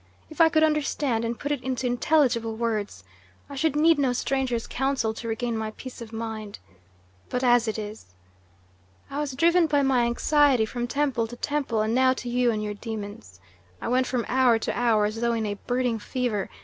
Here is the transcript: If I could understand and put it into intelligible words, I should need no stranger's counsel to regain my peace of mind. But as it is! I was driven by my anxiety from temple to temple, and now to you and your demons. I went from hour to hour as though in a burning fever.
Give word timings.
If 0.31 0.41
I 0.41 0.49
could 0.49 0.63
understand 0.63 1.23
and 1.23 1.37
put 1.37 1.51
it 1.51 1.61
into 1.61 1.85
intelligible 1.85 2.55
words, 2.55 3.03
I 3.47 3.55
should 3.55 3.75
need 3.75 3.99
no 3.99 4.13
stranger's 4.13 4.65
counsel 4.65 5.13
to 5.13 5.27
regain 5.27 5.55
my 5.55 5.69
peace 5.77 6.01
of 6.01 6.11
mind. 6.11 6.57
But 7.29 7.43
as 7.43 7.67
it 7.67 7.77
is! 7.77 8.07
I 9.11 9.19
was 9.19 9.33
driven 9.35 9.67
by 9.67 9.83
my 9.83 10.05
anxiety 10.05 10.65
from 10.65 10.87
temple 10.87 11.27
to 11.27 11.35
temple, 11.35 11.81
and 11.81 11.93
now 11.93 12.13
to 12.13 12.29
you 12.29 12.49
and 12.49 12.63
your 12.63 12.73
demons. 12.73 13.39
I 13.79 13.89
went 13.89 14.07
from 14.07 14.25
hour 14.27 14.57
to 14.57 14.75
hour 14.75 15.05
as 15.05 15.21
though 15.21 15.33
in 15.33 15.45
a 15.45 15.53
burning 15.67 15.99
fever. 15.99 16.49